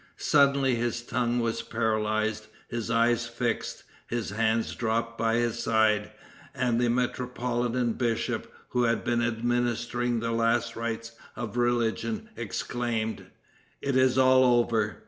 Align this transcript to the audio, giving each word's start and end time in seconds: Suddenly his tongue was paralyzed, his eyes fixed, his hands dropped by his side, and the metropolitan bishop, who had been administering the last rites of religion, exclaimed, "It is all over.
Suddenly 0.17 0.73
his 0.73 1.03
tongue 1.03 1.37
was 1.41 1.61
paralyzed, 1.61 2.47
his 2.67 2.89
eyes 2.89 3.27
fixed, 3.27 3.83
his 4.07 4.31
hands 4.31 4.73
dropped 4.73 5.15
by 5.15 5.35
his 5.35 5.59
side, 5.61 6.09
and 6.55 6.81
the 6.81 6.89
metropolitan 6.89 7.93
bishop, 7.93 8.51
who 8.69 8.85
had 8.85 9.03
been 9.03 9.21
administering 9.21 10.19
the 10.19 10.31
last 10.31 10.75
rites 10.75 11.11
of 11.35 11.55
religion, 11.55 12.29
exclaimed, 12.35 13.27
"It 13.79 13.95
is 13.95 14.17
all 14.17 14.43
over. 14.59 14.97